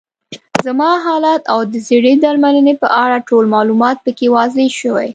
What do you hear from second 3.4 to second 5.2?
معلومات پکې واضح شوي.